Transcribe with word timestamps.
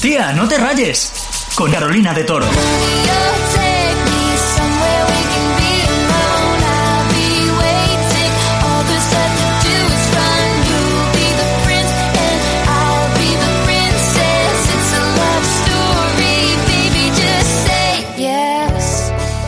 Tía, 0.00 0.32
no 0.32 0.46
te 0.46 0.56
rayes. 0.56 1.12
Con 1.56 1.72
Carolina 1.72 2.14
de 2.14 2.22
Toro. 2.22 2.46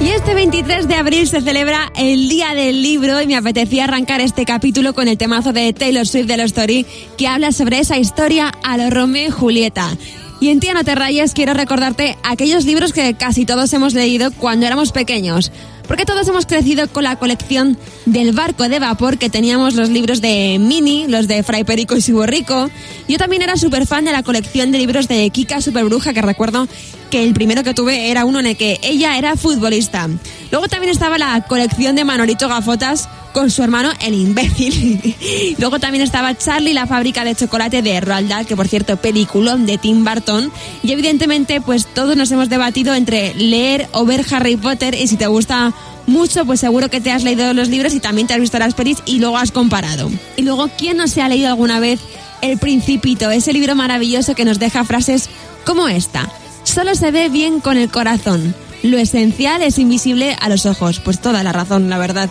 Y 0.00 0.08
este 0.08 0.34
23 0.34 0.88
de 0.88 0.94
abril 0.96 1.28
se 1.28 1.40
celebra 1.42 1.92
el 1.94 2.28
Día 2.28 2.54
del 2.54 2.82
Libro 2.82 3.20
y 3.22 3.28
me 3.28 3.36
apetecía 3.36 3.84
arrancar 3.84 4.20
este 4.20 4.44
capítulo 4.44 4.94
con 4.94 5.06
el 5.06 5.16
temazo 5.16 5.52
de 5.52 5.72
Taylor 5.72 6.08
Swift 6.08 6.26
de 6.26 6.36
los 6.38 6.46
Story 6.46 6.86
que 7.16 7.28
habla 7.28 7.52
sobre 7.52 7.78
esa 7.78 7.98
historia 7.98 8.52
a 8.64 8.76
lo 8.76 8.90
Romeo 8.90 9.28
y 9.28 9.30
Julieta. 9.30 9.96
Y 10.40 10.48
en 10.48 10.58
Tía 10.58 10.72
No 10.72 10.84
Te 10.84 10.94
Rayes 10.94 11.34
quiero 11.34 11.52
recordarte 11.52 12.16
aquellos 12.22 12.64
libros 12.64 12.94
que 12.94 13.12
casi 13.12 13.44
todos 13.44 13.70
hemos 13.74 13.92
leído 13.92 14.30
cuando 14.32 14.64
éramos 14.64 14.90
pequeños. 14.90 15.52
Porque 15.86 16.06
todos 16.06 16.26
hemos 16.28 16.46
crecido 16.46 16.88
con 16.88 17.04
la 17.04 17.16
colección 17.16 17.76
del 18.06 18.32
barco 18.32 18.66
de 18.66 18.78
vapor 18.78 19.18
que 19.18 19.28
teníamos 19.28 19.74
los 19.74 19.90
libros 19.90 20.22
de 20.22 20.56
Mini, 20.58 21.06
los 21.08 21.28
de 21.28 21.42
Fray 21.42 21.64
Perico 21.64 21.94
y 21.96 22.26
Rico. 22.26 22.70
Yo 23.06 23.18
también 23.18 23.42
era 23.42 23.56
súper 23.56 23.86
fan 23.86 24.06
de 24.06 24.12
la 24.12 24.22
colección 24.22 24.72
de 24.72 24.78
libros 24.78 25.08
de 25.08 25.28
Kika 25.28 25.60
Superbruja, 25.60 26.14
que 26.14 26.22
recuerdo 26.22 26.68
que 27.10 27.22
el 27.24 27.34
primero 27.34 27.62
que 27.62 27.74
tuve 27.74 28.10
era 28.10 28.24
uno 28.24 28.40
en 28.40 28.46
el 28.46 28.56
que 28.56 28.78
ella 28.82 29.18
era 29.18 29.36
futbolista. 29.36 30.08
Luego 30.50 30.68
también 30.68 30.90
estaba 30.92 31.18
la 31.18 31.42
colección 31.42 31.96
de 31.96 32.04
Manolito 32.04 32.48
Gafotas 32.48 33.08
con 33.32 33.50
su 33.50 33.62
hermano 33.62 33.90
el 34.00 34.14
imbécil. 34.14 35.14
Luego 35.58 35.78
también 35.78 36.02
estaba 36.02 36.36
Charlie, 36.36 36.72
la 36.72 36.86
fábrica 36.86 37.24
de 37.24 37.34
chocolate 37.34 37.82
de 37.82 38.00
Roald 38.00 38.28
Dahl, 38.28 38.46
que 38.46 38.56
por 38.56 38.68
cierto, 38.68 38.96
peliculón 38.96 39.66
de 39.66 39.78
Tim 39.78 40.04
Burton. 40.04 40.50
Y 40.82 40.92
evidentemente, 40.92 41.60
pues 41.60 41.86
todos 41.86 42.16
nos 42.16 42.30
hemos 42.30 42.48
debatido 42.48 42.94
entre 42.94 43.34
leer 43.34 43.88
o 43.92 44.04
ver 44.04 44.24
Harry 44.30 44.56
Potter 44.56 44.94
y 44.94 45.06
si 45.06 45.16
te 45.16 45.26
gusta 45.26 45.74
mucho, 46.06 46.44
pues 46.44 46.60
seguro 46.60 46.88
que 46.90 47.00
te 47.00 47.12
has 47.12 47.22
leído 47.22 47.52
los 47.52 47.68
libros 47.68 47.94
y 47.94 48.00
también 48.00 48.26
te 48.26 48.34
has 48.34 48.40
visto 48.40 48.58
las 48.58 48.74
pelis 48.74 48.98
y 49.06 49.18
luego 49.18 49.38
has 49.38 49.52
comparado. 49.52 50.10
Y 50.36 50.42
luego, 50.42 50.68
¿quién 50.76 50.96
no 50.96 51.08
se 51.08 51.22
ha 51.22 51.28
leído 51.28 51.48
alguna 51.48 51.80
vez 51.80 52.00
El 52.40 52.58
Principito, 52.58 53.30
ese 53.30 53.52
libro 53.52 53.74
maravilloso 53.74 54.34
que 54.34 54.44
nos 54.44 54.58
deja 54.58 54.84
frases 54.84 55.28
como 55.64 55.88
esta? 55.88 56.28
Solo 56.72 56.94
se 56.94 57.10
ve 57.10 57.28
bien 57.28 57.58
con 57.58 57.76
el 57.76 57.90
corazón. 57.90 58.54
Lo 58.84 58.96
esencial 58.96 59.60
es 59.60 59.80
invisible 59.80 60.36
a 60.40 60.48
los 60.48 60.66
ojos. 60.66 61.00
Pues 61.00 61.20
toda 61.20 61.42
la 61.42 61.52
razón, 61.52 61.90
la 61.90 61.98
verdad. 61.98 62.30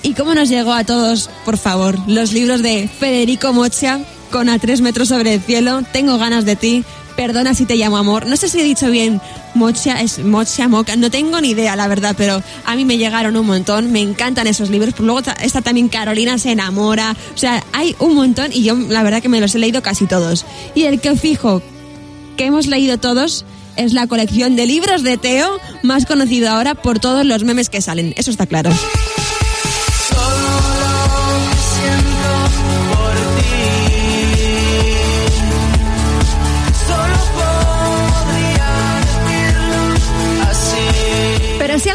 ¿Y 0.00 0.14
cómo 0.14 0.32
nos 0.32 0.48
llegó 0.48 0.72
a 0.72 0.84
todos, 0.84 1.28
por 1.44 1.58
favor, 1.58 1.98
los 2.06 2.32
libros 2.32 2.62
de 2.62 2.88
Federico 2.88 3.52
Mocha 3.52 3.98
con 4.30 4.48
A 4.48 4.60
tres 4.60 4.80
metros 4.80 5.08
sobre 5.08 5.34
el 5.34 5.40
cielo, 5.40 5.82
Tengo 5.92 6.18
ganas 6.18 6.44
de 6.44 6.54
ti, 6.54 6.84
Perdona 7.16 7.52
si 7.52 7.66
te 7.66 7.74
llamo 7.74 7.96
amor. 7.96 8.26
No 8.26 8.36
sé 8.36 8.48
si 8.48 8.60
he 8.60 8.62
dicho 8.62 8.88
bien 8.92 9.20
Mocha, 9.54 10.00
es 10.00 10.20
Mocha, 10.20 10.68
Moca, 10.68 10.94
no 10.94 11.10
tengo 11.10 11.40
ni 11.40 11.50
idea, 11.50 11.74
la 11.74 11.88
verdad, 11.88 12.14
pero 12.16 12.44
a 12.64 12.76
mí 12.76 12.84
me 12.84 12.96
llegaron 12.96 13.36
un 13.36 13.46
montón, 13.46 13.90
me 13.90 14.00
encantan 14.00 14.46
esos 14.46 14.70
libros. 14.70 14.94
Luego 15.00 15.20
está 15.42 15.62
también 15.62 15.88
Carolina 15.88 16.38
se 16.38 16.52
enamora, 16.52 17.16
o 17.34 17.38
sea, 17.38 17.64
hay 17.72 17.96
un 17.98 18.14
montón 18.14 18.52
y 18.52 18.62
yo 18.62 18.76
la 18.76 19.02
verdad 19.02 19.20
que 19.20 19.28
me 19.28 19.40
los 19.40 19.52
he 19.56 19.58
leído 19.58 19.82
casi 19.82 20.06
todos. 20.06 20.46
Y 20.76 20.84
el 20.84 21.00
que 21.00 21.16
fijo 21.16 21.60
que 22.36 22.46
hemos 22.46 22.68
leído 22.68 22.98
todos 22.98 23.44
es 23.76 23.92
la 23.92 24.06
colección 24.06 24.56
de 24.56 24.66
libros 24.66 25.02
de 25.02 25.16
Teo, 25.16 25.60
más 25.82 26.06
conocido 26.06 26.50
ahora 26.50 26.74
por 26.74 26.98
todos 26.98 27.24
los 27.24 27.44
memes 27.44 27.68
que 27.68 27.80
salen, 27.80 28.14
eso 28.16 28.30
está 28.30 28.46
claro. 28.46 28.70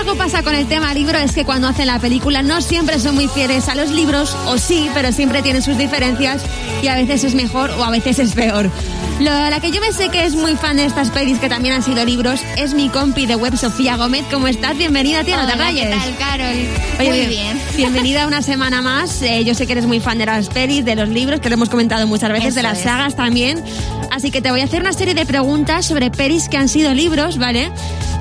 Algo 0.09 0.23
pasa 0.23 0.41
con 0.41 0.55
el 0.55 0.65
tema 0.65 0.91
libro 0.95 1.19
es 1.19 1.33
que 1.33 1.45
cuando 1.45 1.67
hacen 1.67 1.85
la 1.85 1.99
película 1.99 2.41
no 2.41 2.61
siempre 2.61 2.97
son 2.97 3.13
muy 3.13 3.27
fieles 3.27 3.69
a 3.69 3.75
los 3.75 3.91
libros, 3.91 4.35
o 4.47 4.57
sí, 4.57 4.89
pero 4.95 5.11
siempre 5.11 5.43
tienen 5.43 5.61
sus 5.61 5.77
diferencias 5.77 6.41
y 6.81 6.87
a 6.87 6.95
veces 6.95 7.23
es 7.23 7.35
mejor 7.35 7.69
o 7.69 7.83
a 7.83 7.91
veces 7.91 8.17
es 8.17 8.33
peor. 8.33 8.71
Lo, 9.19 9.49
la 9.49 9.59
que 9.59 9.69
yo 9.69 9.79
me 9.81 9.91
sé 9.91 10.09
que 10.09 10.25
es 10.25 10.33
muy 10.33 10.55
fan 10.55 10.77
de 10.77 10.85
estas 10.85 11.11
pelis 11.11 11.37
que 11.37 11.47
también 11.47 11.75
han 11.75 11.83
sido 11.83 12.03
libros 12.05 12.39
es 12.57 12.73
mi 12.73 12.89
compi 12.89 13.27
de 13.27 13.35
web 13.35 13.55
Sofía 13.55 13.97
Gómez. 13.97 14.25
¿Cómo 14.31 14.47
estás? 14.47 14.75
Bienvenida, 14.77 15.23
tía, 15.23 15.43
no 15.43 15.47
te 15.47 15.55
rayes. 15.55 15.89
¿Qué 15.89 15.95
tal, 15.95 16.17
Carol? 16.17 16.57
Oye, 16.99 17.09
Muy 17.09 17.25
bien. 17.27 17.61
Bienvenida 17.77 18.25
una 18.25 18.41
semana 18.41 18.81
más. 18.81 19.21
Eh, 19.21 19.43
yo 19.43 19.53
sé 19.53 19.67
que 19.67 19.73
eres 19.73 19.85
muy 19.85 19.99
fan 19.99 20.17
de 20.17 20.25
las 20.25 20.47
pelis, 20.47 20.85
de 20.85 20.95
los 20.95 21.09
libros, 21.09 21.39
que 21.39 21.49
lo 21.49 21.53
hemos 21.53 21.69
comentado 21.69 22.07
muchas 22.07 22.31
veces, 22.31 22.55
de 22.55 22.61
Eso 22.61 22.67
las 22.69 22.79
es. 22.79 22.83
sagas 22.85 23.15
también. 23.15 23.63
Así 24.09 24.31
que 24.31 24.41
te 24.41 24.49
voy 24.49 24.61
a 24.61 24.63
hacer 24.63 24.81
una 24.81 24.93
serie 24.93 25.13
de 25.13 25.25
preguntas 25.27 25.85
sobre 25.85 26.09
pelis 26.09 26.49
que 26.49 26.57
han 26.57 26.67
sido 26.67 26.95
libros, 26.95 27.37
¿vale? 27.37 27.71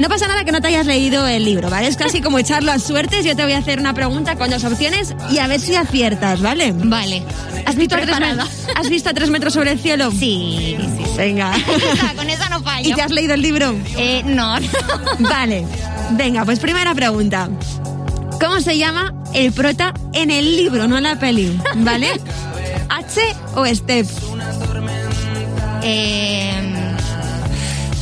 No 0.01 0.09
pasa 0.09 0.29
nada 0.29 0.45
que 0.45 0.53
no 0.53 0.61
te 0.61 0.69
hayas 0.69 0.87
leído 0.87 1.27
el 1.27 1.45
libro, 1.45 1.71
¿vale? 1.71 1.78
Es 1.87 1.97
casi 1.97 2.21
como 2.21 2.39
echarlo 2.39 2.73
a 2.73 2.79
suertes. 2.79 3.25
Yo 3.25 3.35
te 3.37 3.43
voy 3.45 3.53
a 3.53 3.59
hacer 3.59 3.79
una 3.81 3.95
pregunta 3.95 4.37
con 4.37 4.51
dos 4.51 4.65
opciones 4.65 5.15
y 5.31 5.39
a 5.39 5.47
ver 5.47 5.61
si 5.61 5.75
aciertas, 5.75 6.41
¿vale? 6.41 6.73
Vale. 6.73 7.23
¿Has 7.67 7.77
visto, 7.77 7.95
a 7.97 8.01
tres, 8.01 8.17
¿Has 8.75 8.89
visto 8.89 9.11
a 9.11 9.15
tres 9.15 9.31
metros 9.31 9.53
sobre 9.55 9.73
el 9.73 9.79
cielo? 9.79 10.11
Sí, 10.11 10.77
sí, 10.79 10.89
sí. 10.97 11.05
Venga. 11.17 11.53
Esa, 11.95 12.15
con 12.15 12.29
esa 12.31 12.49
no 12.49 12.59
¿Y 12.59 12.63
fallo. 12.63 12.97
te 12.97 13.03
has 13.03 13.11
leído 13.11 13.35
el 13.35 13.43
libro? 13.43 13.75
Eh, 13.97 14.23
no. 14.25 14.55
Vale. 15.19 15.67
Venga, 16.13 16.45
pues 16.45 16.59
primera 16.59 16.95
pregunta. 16.95 17.49
¿Cómo 18.41 18.61
se 18.61 18.79
llama 18.79 19.13
el 19.35 19.53
prota 19.53 19.93
en 20.13 20.31
el 20.31 20.57
libro, 20.57 20.87
no 20.89 20.97
en 20.97 21.03
la 21.05 21.19
peli? 21.19 21.59
¿Vale? 21.77 22.09
¿H 22.89 23.21
o 23.55 23.67
Step? 23.67 24.07
eh, 25.83 26.53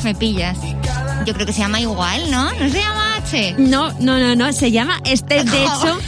me 0.04 0.14
pillas. 0.14 0.56
Yo 1.24 1.34
creo 1.34 1.46
que 1.46 1.52
se 1.52 1.60
llama 1.60 1.80
igual, 1.80 2.30
¿no? 2.30 2.52
¿No 2.52 2.68
se 2.70 2.78
llama 2.78 3.05
H? 3.26 3.54
No, 3.58 3.92
no, 4.00 4.18
no, 4.18 4.34
no. 4.36 4.52
Se 4.52 4.70
llama 4.70 5.00
Step. 5.06 5.44
De 5.46 5.62
hecho, 5.64 5.98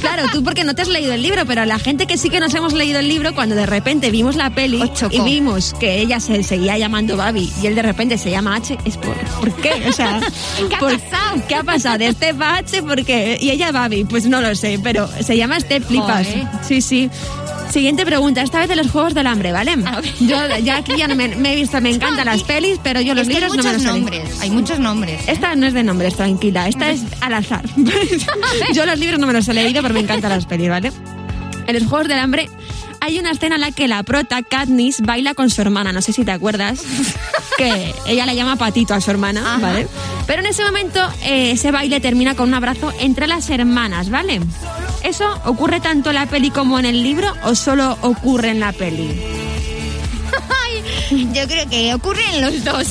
claro, 0.00 0.24
tú 0.32 0.42
porque 0.44 0.64
no 0.64 0.74
te 0.74 0.82
has 0.82 0.88
leído 0.88 1.12
el 1.12 1.22
libro, 1.22 1.44
pero 1.46 1.64
la 1.64 1.78
gente 1.78 2.06
que 2.06 2.16
sí 2.18 2.30
que 2.30 2.40
nos 2.40 2.54
hemos 2.54 2.72
leído 2.72 2.98
el 2.98 3.08
libro, 3.08 3.34
cuando 3.34 3.54
de 3.54 3.66
repente 3.66 4.10
vimos 4.10 4.36
la 4.36 4.50
peli 4.50 4.82
y 5.10 5.20
vimos 5.20 5.74
que 5.80 6.00
ella 6.00 6.20
se 6.20 6.42
seguía 6.42 6.76
llamando 6.78 7.16
Babi 7.16 7.52
y 7.62 7.66
él 7.66 7.74
de 7.74 7.82
repente 7.82 8.18
se 8.18 8.30
llama 8.30 8.56
H, 8.56 8.76
es 8.84 8.96
por, 8.96 9.14
¿por 9.40 9.52
qué? 9.60 9.72
O 9.88 9.92
sea, 9.92 10.20
¿Qué 10.68 10.74
ha 10.74 10.78
por- 10.78 10.98
pasado? 10.98 11.42
¿Qué 11.48 11.54
ha 11.54 11.62
pasado? 11.62 11.98
De 11.98 12.12
Step 12.12 12.40
a 12.42 12.56
H, 12.58 12.82
¿por 12.82 13.04
qué? 13.04 13.38
Y 13.40 13.50
ella 13.50 13.72
Babi, 13.72 14.04
pues 14.04 14.26
no 14.26 14.40
lo 14.40 14.54
sé, 14.54 14.78
pero 14.82 15.08
se 15.22 15.36
llama 15.36 15.58
Step 15.60 15.84
Flipas. 15.84 16.26
Joder. 16.26 16.46
Sí, 16.66 16.80
sí. 16.82 17.10
Siguiente 17.70 18.04
pregunta, 18.06 18.42
esta 18.42 18.60
vez 18.60 18.68
de 18.68 18.76
los 18.76 18.90
Juegos 18.90 19.14
del 19.14 19.26
Hambre, 19.26 19.52
¿vale? 19.52 19.76
Yo 20.20 20.36
ya 20.62 20.78
aquí 20.78 20.96
ya 20.96 21.06
no 21.06 21.14
me, 21.14 21.28
me 21.28 21.52
he 21.52 21.56
visto, 21.56 21.80
me 21.80 21.90
encantan 21.90 22.26
las 22.26 22.42
pelis, 22.42 22.78
pero 22.82 23.00
yo 23.00 23.14
los 23.14 23.28
Es 23.28 23.28
que 23.28 23.34
hay 23.36 23.50
libros 23.50 23.56
no 23.56 23.62
me 23.62 23.72
los 23.72 23.82
he 23.82 23.84
leído. 23.84 23.96
nombres. 23.98 24.40
Hay 24.40 24.50
muchos 24.50 24.78
nombres. 24.78 25.20
Esta 25.28 25.54
no 25.54 25.66
es 25.66 25.74
de 25.74 25.82
nombres, 25.82 26.16
tranquila. 26.16 26.66
Esta 26.68 26.90
es 26.90 27.02
al 27.20 27.34
azar. 27.34 27.62
Yo 28.74 28.86
los 28.86 28.98
libros 28.98 29.18
no 29.20 29.26
me 29.26 29.32
los 29.34 29.46
he 29.48 29.54
leído, 29.54 29.82
pero 29.82 29.92
me 29.94 30.00
encantan 30.00 30.30
las 30.30 30.46
pelis, 30.46 30.68
¿vale? 30.70 30.92
En 31.66 31.74
los 31.78 31.84
Juegos 31.86 32.08
del 32.08 32.18
Hambre 32.18 32.48
hay 33.00 33.18
una 33.18 33.30
escena 33.30 33.56
en 33.56 33.60
la 33.60 33.70
que 33.70 33.86
la 33.86 34.02
prota, 34.02 34.42
Katniss, 34.42 35.00
baila 35.02 35.34
con 35.34 35.50
su 35.50 35.60
hermana. 35.60 35.92
No 35.92 36.00
sé 36.02 36.12
si 36.14 36.24
te 36.24 36.30
acuerdas. 36.32 36.80
Que 37.58 37.92
ella 38.06 38.24
le 38.24 38.34
llama 38.34 38.56
patito 38.56 38.94
a 38.94 39.00
su 39.00 39.10
hermana, 39.10 39.56
Ajá. 39.56 39.58
¿vale? 39.60 39.88
Pero 40.26 40.40
en 40.40 40.46
ese 40.46 40.64
momento 40.64 41.00
eh, 41.22 41.50
ese 41.52 41.70
baile 41.70 42.00
termina 42.00 42.34
con 42.34 42.48
un 42.48 42.54
abrazo 42.54 42.92
entre 43.00 43.26
las 43.26 43.50
hermanas, 43.50 44.10
¿vale? 44.10 44.40
¿Eso 45.04 45.24
ocurre 45.44 45.80
tanto 45.80 46.10
en 46.10 46.16
la 46.16 46.26
peli 46.26 46.50
como 46.50 46.78
en 46.78 46.84
el 46.84 47.02
libro 47.02 47.32
o 47.44 47.54
solo 47.54 47.96
ocurre 48.02 48.50
en 48.50 48.60
la 48.60 48.72
peli? 48.72 49.20
Yo 51.32 51.46
creo 51.46 51.68
que 51.68 51.94
ocurre 51.94 52.22
en 52.34 52.40
los 52.42 52.64
dos. 52.64 52.86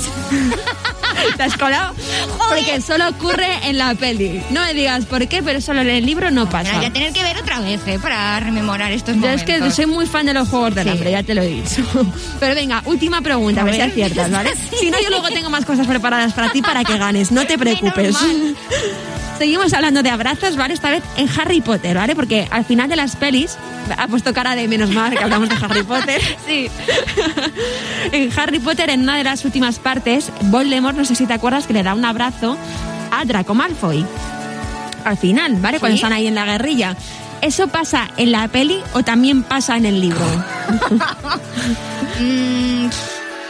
¿Te 1.36 1.44
has 1.44 1.58
colado? 1.58 1.94
Porque 2.50 2.82
solo 2.82 3.10
ocurre 3.10 3.48
en 3.68 3.78
la 3.78 3.94
peli. 3.96 4.42
No 4.50 4.62
me 4.62 4.74
digas 4.74 5.06
por 5.06 5.28
qué, 5.28 5.44
pero 5.44 5.62
solo 5.62 5.82
en 5.82 5.90
el 5.90 6.06
libro 6.06 6.32
no 6.32 6.50
pasa. 6.50 6.76
Voy 6.78 6.86
a 6.86 6.94
tener 6.94 7.12
que 7.14 7.22
ver 7.24 7.38
otra 7.38 7.60
vez, 7.60 7.80
¿eh? 7.88 8.00
Para 8.02 8.40
rememorar 8.40 8.92
estos 8.92 9.16
Yo 9.16 9.22
momentos. 9.22 9.48
es 9.50 9.62
que 9.62 9.72
soy 9.72 9.86
muy 9.86 10.06
fan 10.06 10.26
de 10.26 10.34
los 10.34 10.48
juegos 10.48 10.74
del 10.76 10.86
Sí. 10.86 10.90
hambre, 10.92 11.12
ya 11.12 11.24
te 11.24 11.36
lo 11.36 11.42
he 11.42 11.48
dicho. 11.48 11.84
Pero 12.40 12.56
venga, 12.56 12.82
última 12.86 13.22
pregunta, 13.22 13.62
a 13.62 13.64
A 13.64 13.66
ver 13.66 13.76
si 13.76 13.82
aciertas, 13.82 14.32
¿vale? 14.32 14.52
Sí. 14.56 14.76
Si 14.80 14.92
no, 14.92 15.00
yo 15.02 15.10
luego 15.10 15.28
tengo 15.30 15.50
más 15.50 15.66
cosas 15.66 15.86
preparadas 15.88 16.34
para 16.34 16.52
ti 16.52 16.62
para 16.62 16.84
que 16.84 16.98
ganes, 16.98 17.32
no 17.32 17.46
te 17.46 17.58
preocupes. 17.58 18.16
Seguimos 19.38 19.74
hablando 19.74 20.02
de 20.02 20.10
abrazos, 20.10 20.56
¿vale? 20.56 20.74
Esta 20.74 20.90
vez 20.90 21.04
en 21.16 21.30
Harry 21.38 21.62
Potter, 21.62 21.96
¿vale? 21.96 22.16
Porque 22.16 22.48
al 22.50 22.66
final 22.66 22.90
de 22.90 22.96
las 22.96 23.16
pelis, 23.16 23.58
ha 23.96 24.08
puesto 24.08 24.34
cara 24.34 24.56
de 24.56 24.68
menos 24.68 24.90
mal 24.90 25.16
que 25.16 25.24
hablamos 25.24 25.50
de 25.50 25.56
Harry 25.56 25.84
Potter. 25.84 26.22
Sí. 26.48 26.70
en 28.12 28.32
Harry 28.40 28.60
Potter, 28.60 28.90
en 28.90 29.02
una 29.02 29.18
de 29.18 29.24
las 29.24 29.44
últimas 29.44 29.80
partes, 29.80 30.32
Voldemort, 30.44 30.96
no 30.98 31.04
sé 31.04 31.14
si 31.14 31.26
te 31.26 31.34
acuerdas, 31.34 31.68
que 31.68 31.74
le 31.74 31.84
da 31.84 31.94
un 31.94 32.06
abrazo 32.06 32.58
a 33.12 33.26
Draco 33.26 33.54
Malfoy. 33.54 34.06
Al 35.04 35.18
final, 35.18 35.56
¿vale? 35.58 35.80
Cuando 35.80 35.96
están 35.96 36.14
ahí 36.14 36.28
en 36.28 36.36
la 36.36 36.46
guerrilla. 36.46 36.96
¿Eso 37.42 37.68
pasa 37.68 38.10
en 38.18 38.32
la 38.32 38.48
peli 38.48 38.80
o 38.94 39.04
también 39.04 39.44
pasa 39.44 39.78
en 39.78 39.86
el 39.86 40.02
libro? 40.02 40.26
Mm, 42.20 42.90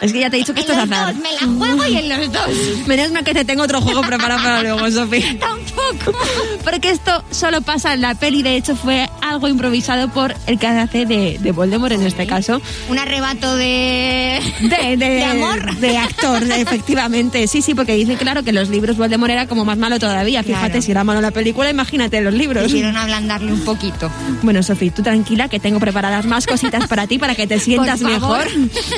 Es 0.02 0.14
que 0.14 0.20
ya 0.20 0.30
te 0.30 0.38
he 0.38 0.40
dicho 0.40 0.54
que 0.54 0.62
en 0.62 0.70
esto 0.70 0.80
es 0.80 0.88
los 0.88 0.98
azar. 0.98 1.14
dos, 1.14 1.24
me 1.24 1.32
la 1.32 1.40
juego 1.66 1.86
y 1.88 1.98
en 1.98 2.10
los 2.10 2.32
dos. 2.32 2.48
Menos 2.88 3.12
mal 3.12 3.24
que 3.24 3.34
te 3.34 3.46
tengo 3.46 3.64
otro 3.64 3.82
juego 3.82 4.02
preparado 4.02 4.44
para 4.44 4.62
luego, 4.62 4.92
Sofía. 4.92 5.38
Tampoco. 5.40 6.18
Porque 6.64 6.92
esto 6.92 7.24
solo 7.32 7.62
pasa 7.62 7.94
en 7.94 8.02
la 8.02 8.14
peli, 8.16 8.44
de 8.44 8.56
hecho 8.56 8.76
fue 8.76 9.10
algo 9.30 9.48
improvisado 9.48 10.10
por 10.10 10.34
el 10.48 10.58
que 10.60 10.68
hace 10.68 11.06
de, 11.06 11.38
de 11.40 11.52
Voldemort 11.52 11.94
en 11.94 12.04
este 12.04 12.26
caso. 12.28 12.62
Un 12.90 13.00
arrebato 13.00 13.56
de... 13.56 14.40
De, 14.62 14.98
de- 14.98 14.98
De 14.98 15.24
amor. 15.24 15.76
De 15.78 15.98
actor, 15.98 16.44
efectivamente. 16.44 17.48
Sí, 17.48 17.62
sí, 17.62 17.74
porque 17.76 17.94
dice 17.96 18.16
claro 18.16 18.44
que 18.44 18.52
los 18.52 18.70
libros 18.70 18.98
Voldemort 18.98 19.32
era 19.32 19.48
como 19.48 19.66
más 19.66 19.78
malo 19.78 20.00
todavía. 20.00 20.44
Fíjate, 20.44 20.68
Claro. 20.68 20.82
si 20.82 20.92
era 20.92 21.04
malo 21.04 21.22
la 21.22 21.32
película, 21.32 21.70
imagínate 21.70 22.20
los 22.22 22.34
libros. 22.34 22.64
Quisieron 22.66 22.98
ablandarle 22.98 23.52
un 23.54 23.62
poquito. 23.62 24.12
Bueno, 24.42 24.64
Sofi, 24.64 24.90
tú 24.92 25.02
tranquila 25.04 25.48
que 25.50 25.60
tengo 25.60 25.80
preparadas 25.80 26.26
más 26.26 26.46
cositas 26.48 26.88
para 26.88 27.08
ti 27.08 27.18
para 27.20 27.36
que 27.36 27.48
te 27.48 27.60
sientas 27.60 28.02
Por 28.02 28.12
mejor. 28.12 28.48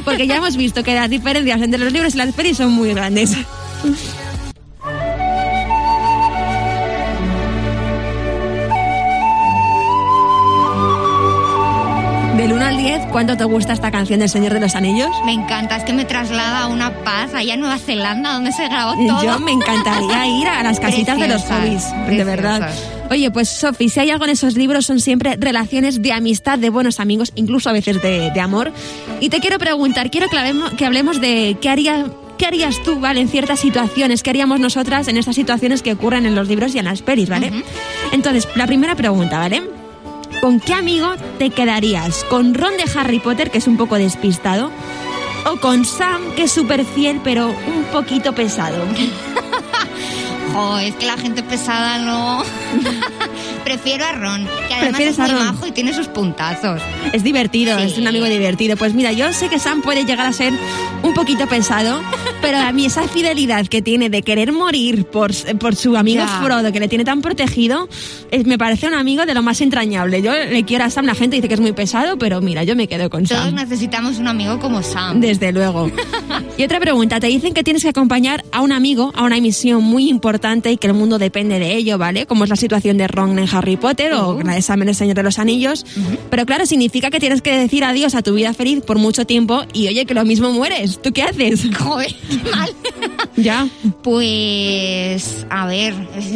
Porque 0.06 0.28
ya 0.28 0.38
hemos 0.38 0.56
visto 0.58 0.84
que 0.84 0.94
las 0.96 1.10
diferencias 1.10 1.62
entre 1.62 1.80
los 1.80 1.92
libros 1.94 2.14
y 2.16 2.18
las 2.18 2.34
pelis 2.34 2.58
son 2.58 2.72
muy 2.72 2.94
grandes. 2.94 3.34
¿cuánto 13.20 13.36
te 13.36 13.44
gusta 13.44 13.74
esta 13.74 13.92
canción 13.92 14.22
del 14.22 14.30
Señor 14.30 14.54
de 14.54 14.62
los 14.62 14.76
Anillos? 14.76 15.10
Me 15.26 15.34
encanta, 15.34 15.76
es 15.76 15.84
que 15.84 15.92
me 15.92 16.06
traslada 16.06 16.62
a 16.62 16.68
una 16.68 17.04
paz 17.04 17.34
allá 17.34 17.56
en 17.56 17.60
Nueva 17.60 17.78
Zelanda 17.78 18.32
donde 18.32 18.54
se 18.54 18.64
grabó 18.64 18.94
todo. 18.94 19.22
Yo 19.22 19.38
me 19.40 19.52
encantaría 19.52 20.26
ir 20.40 20.48
a 20.48 20.64
las 20.64 20.80
casitas 20.80 21.20
de 21.20 21.28
los 21.28 21.44
hobbies, 21.44 21.84
de 22.08 22.24
verdad. 22.24 22.72
Oye, 23.10 23.30
pues 23.30 23.50
Sofi, 23.50 23.90
si 23.90 24.00
hay 24.00 24.12
algo 24.12 24.24
en 24.24 24.32
esos 24.32 24.56
libros 24.56 24.86
son 24.86 25.02
siempre 25.02 25.36
relaciones 25.38 26.02
de 26.02 26.14
amistad, 26.14 26.60
de 26.60 26.70
buenos 26.70 27.02
amigos, 27.02 27.34
incluso 27.36 27.70
a 27.70 27.74
veces 27.74 28.02
de, 28.02 28.32
de 28.32 28.40
amor. 28.40 28.72
Y 29.20 29.28
te 29.28 29.42
quiero 29.42 29.60
preguntar, 29.60 30.12
quiero 30.12 30.30
que 30.30 30.38
hablemos, 30.38 30.72
que 30.76 30.86
hablemos 30.86 31.20
de 31.20 31.58
qué 31.60 31.68
haría... 31.68 32.06
¿Qué 32.38 32.46
harías 32.46 32.82
tú, 32.84 33.02
¿vale? 33.02 33.20
En 33.20 33.28
ciertas 33.28 33.60
situaciones, 33.60 34.24
¿qué 34.24 34.30
haríamos 34.30 34.62
nosotras 34.62 35.10
en 35.10 35.18
estas 35.18 35.36
situaciones 35.36 35.82
que 35.82 35.92
ocurren 35.92 36.26
en 36.26 36.36
los 36.36 36.48
libros 36.48 36.74
y 36.74 36.80
en 36.80 36.86
las 36.86 37.02
pelis, 37.02 37.28
¿vale? 37.28 37.50
Ujú. 37.50 37.64
Entonces, 38.14 38.48
la 38.56 38.66
primera 38.66 38.96
pregunta, 38.96 39.40
¿vale? 39.40 39.62
¿Con 40.42 40.60
qué 40.60 40.74
amigo 40.74 41.14
te 41.38 41.50
quedarías? 41.50 42.24
¿Con 42.26 42.54
Ron 42.54 42.74
de 42.78 42.86
Harry 42.98 43.20
Potter, 43.20 43.52
que 43.52 43.58
es 43.58 43.68
un 43.68 43.78
poco 43.78 43.96
despistado? 43.98 44.72
¿O 45.46 45.58
con 45.58 45.86
Sam, 45.86 46.22
que 46.36 46.44
es 46.44 46.52
súper 46.52 46.86
fiel, 46.86 47.20
pero 47.24 47.48
un 47.50 47.84
poquito 47.92 48.34
pesado? 48.34 48.78
Es 50.82 50.96
que 50.96 51.06
la 51.06 51.16
gente 51.16 51.42
pesada 51.42 52.00
no... 52.00 52.44
Prefiero 53.64 54.04
a 54.06 54.12
Ron, 54.14 54.46
que 54.68 54.74
además 54.74 54.90
¿Prefieres 54.90 55.20
es 55.20 55.32
muy 55.32 55.42
majo 55.42 55.68
y 55.68 55.72
tiene 55.72 55.94
sus 55.94 56.08
puntazos. 56.08 56.82
Es 57.14 57.24
divertido, 57.24 57.78
Sí. 57.78 57.86
es 57.86 57.98
un 57.98 58.08
amigo 58.08 58.26
divertido. 58.26 58.76
Pues 58.76 58.94
mira, 58.94 59.12
yo 59.14 59.32
sé 59.32 59.48
que 59.48 59.60
Sam 59.60 59.82
puede 59.82 60.04
llegar 60.06 60.26
a 60.26 60.34
ser 60.34 60.52
un 61.04 61.14
poquito 61.14 61.48
pesado, 61.48 62.02
pero 62.42 62.58
a 62.58 62.72
mí 62.72 62.86
esa 62.86 63.08
fidelidad 63.08 63.68
que 63.68 63.82
tiene 63.82 64.10
de 64.10 64.22
querer 64.22 64.52
morir 64.52 65.06
por, 65.06 65.32
por 65.58 65.76
su 65.76 65.96
amigo 65.98 66.24
Ya. 66.24 66.42
Frodo, 66.44 66.72
que 66.72 66.80
le 66.80 66.88
tiene 66.88 67.04
tan 67.06 67.22
protegido, 67.22 67.88
es- 68.32 68.46
me 68.46 68.58
parece 68.58 68.88
un 68.88 68.94
amigo 68.94 69.26
de 69.26 69.34
lo 69.34 69.42
más 69.44 69.62
entrañable. 69.62 70.22
Yo 70.22 70.32
le 70.34 70.64
quiero 70.64 70.86
a 70.86 70.90
Sam, 70.90 71.06
la 71.06 71.16
gente 71.16 71.36
dice 71.36 71.48
que 71.48 71.54
es 71.54 71.60
muy 71.60 71.72
pesado, 71.74 72.18
pero 72.18 72.42
mira, 72.42 72.64
yo 72.64 72.76
me 72.76 72.88
quedo 72.88 73.10
con 73.10 73.26
Todos 73.26 73.44
Sam. 73.46 73.56
necesitamos 73.56 74.18
un 74.20 74.28
amigo 74.28 74.60
como 74.60 74.82
Sam. 74.84 75.20
Desde 75.22 75.52
luego. 75.52 75.92
Y 76.58 76.64
otra 76.64 76.80
pregunta, 76.82 77.22
te 77.22 77.28
dicen 77.28 77.54
que 77.54 77.64
tienes 77.64 77.84
que 77.84 77.90
acompañar 77.90 78.44
a 78.52 78.60
un 78.62 78.74
amigo 78.74 79.14
a 79.16 79.24
una 79.24 79.40
misión 79.40 79.82
muy 79.82 80.10
importante 80.10 80.70
y 80.72 80.76
que 80.78 80.88
el 80.88 80.94
mundo 80.94 81.18
depende 81.18 81.58
de 81.58 81.76
ello, 81.76 81.98
¿vale? 81.98 82.26
Como 82.26 82.44
es 82.44 82.50
la 82.50 82.58
situación 82.58 82.98
de 82.98 83.08
Ron 83.08 83.40
en 83.40 83.48
Harry 83.50 83.78
Potter 83.78 84.12
o 84.14 84.36
Uh. 84.36 84.42
la 84.42 84.56
de 84.56 84.62
Sam 84.62 84.82
en 84.82 84.90
El 84.90 84.96
Señor 84.96 85.16
de 85.16 85.24
los 85.24 85.40
Anillos. 85.40 85.86
Pero 86.30 86.46
claro, 86.46 86.66
significa 86.66 87.10
que 87.12 87.20
tienes 87.22 87.42
que 87.42 87.56
decir 87.58 87.86
adiós 87.86 88.14
a 88.14 88.22
tu 88.24 88.34
vida 88.34 88.54
feliz 88.54 88.82
por 88.86 88.98
mucho 89.00 89.26
tiempo 89.26 89.64
y 89.74 89.88
oye, 89.88 90.06
que 90.06 90.14
lo 90.14 90.26
mismo 90.26 90.52
mueres. 90.52 91.02
¿Tú 91.02 91.14
qué 91.14 91.24
haces? 91.24 91.62
Joder, 91.80 92.14
mal. 92.52 92.70
ya. 93.36 93.68
Pues, 94.04 95.46
a 95.50 95.66
ver, 95.66 95.94